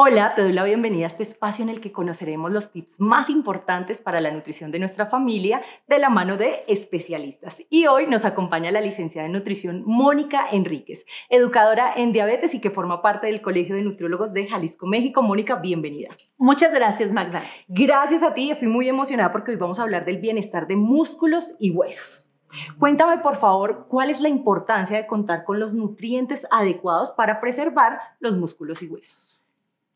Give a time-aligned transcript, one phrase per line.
[0.00, 3.28] Hola, te doy la bienvenida a este espacio en el que conoceremos los tips más
[3.28, 7.64] importantes para la nutrición de nuestra familia de la mano de especialistas.
[7.68, 12.70] Y hoy nos acompaña la licenciada en nutrición Mónica Enríquez, educadora en diabetes y que
[12.70, 15.20] forma parte del Colegio de Nutriólogos de Jalisco, México.
[15.20, 16.10] Mónica, bienvenida.
[16.36, 17.42] Muchas gracias, Magda.
[17.66, 21.56] Gracias a ti, estoy muy emocionada porque hoy vamos a hablar del bienestar de músculos
[21.58, 22.30] y huesos.
[22.78, 27.98] Cuéntame, por favor, cuál es la importancia de contar con los nutrientes adecuados para preservar
[28.20, 29.37] los músculos y huesos.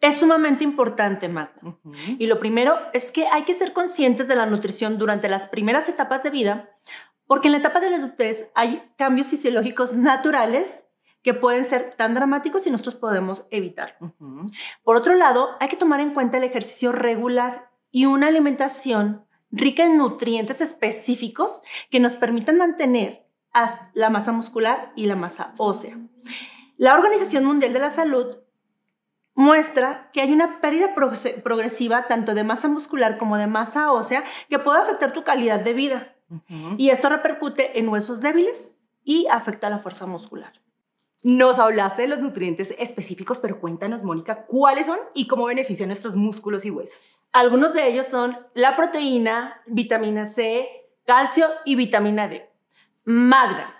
[0.03, 1.79] Es sumamente importante, Magda.
[2.19, 5.89] Y lo primero es que hay que ser conscientes de la nutrición durante las primeras
[5.89, 6.71] etapas de vida,
[7.29, 10.85] porque en la etapa de la adultez hay cambios fisiológicos naturales
[11.23, 13.97] que pueden ser tan dramáticos y nosotros podemos evitar.
[14.83, 19.85] Por otro lado, hay que tomar en cuenta el ejercicio regular y una alimentación rica
[19.85, 23.25] en nutrientes específicos que nos permitan mantener
[23.95, 25.97] la masa muscular y la masa ósea.
[26.77, 28.39] La Organización Mundial de la Salud
[29.35, 34.59] muestra que hay una pérdida progresiva tanto de masa muscular como de masa ósea que
[34.59, 36.15] puede afectar tu calidad de vida.
[36.79, 40.53] Y esto repercute en huesos débiles y afecta la fuerza muscular.
[41.23, 46.17] Nos hablaste de los nutrientes específicos, pero cuéntanos, Mónica, cuáles son y cómo benefician nuestros
[46.17, 47.19] músculos y huesos.
[47.33, 50.67] Algunos de ellos son la proteína, vitamina C,
[51.07, 52.51] calcio y vitamina D.
[53.05, 53.75] Magda,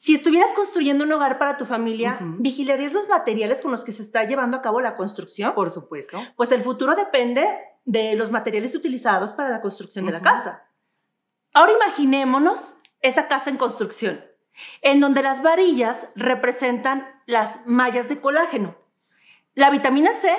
[0.00, 4.00] si estuvieras construyendo un hogar para tu familia, ¿vigilarías los materiales con los que se
[4.00, 5.54] está llevando a cabo la construcción?
[5.54, 6.18] Por supuesto.
[6.36, 7.46] Pues el futuro depende
[7.84, 10.66] de los materiales utilizados para la construcción de la casa.
[11.52, 14.24] Ahora imaginémonos esa casa en construcción,
[14.80, 18.78] en donde las varillas representan las mallas de colágeno.
[19.52, 20.34] La vitamina C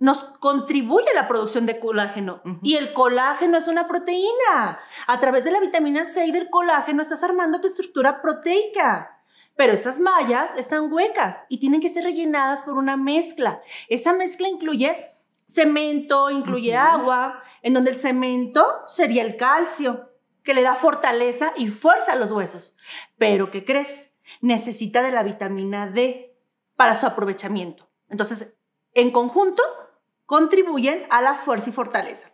[0.00, 2.40] nos contribuye a la producción de colágeno.
[2.62, 4.80] Y el colágeno es una proteína.
[5.06, 9.22] A través de la vitamina C y del colágeno estás armando tu estructura proteica.
[9.56, 13.60] Pero esas mallas están huecas y tienen que ser rellenadas por una mezcla.
[13.88, 15.06] Esa mezcla incluye
[15.44, 20.12] cemento, incluye agua, en donde el cemento sería el calcio,
[20.42, 22.78] que le da fortaleza y fuerza a los huesos.
[23.18, 24.10] Pero, ¿qué crees?
[24.40, 26.34] Necesita de la vitamina D
[26.74, 27.90] para su aprovechamiento.
[28.08, 28.54] Entonces,
[28.94, 29.62] en conjunto,
[30.30, 32.30] contribuyen a la fuerza y fortaleza.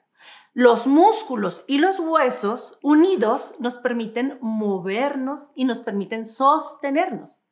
[0.52, 7.46] Los músculos y los huesos unidos nos permiten movernos y nos permiten sostenernos.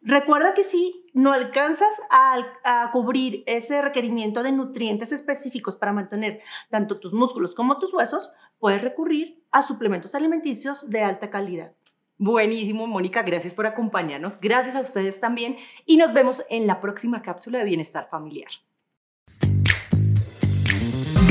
[0.00, 6.98] Recuerda que si no alcanzas a, cubrir ese requerimiento de nutrientes específicos para mantener tanto
[6.98, 11.74] tus músculos como tus huesos, puedes recurrir a suplementos alimenticios de alta calidad.
[12.16, 14.40] Buenísimo, Mónica, gracias por acompañarnos.
[14.40, 18.48] Gracias a ustedes también y nos vemos en la próxima cápsula de bienestar familiar.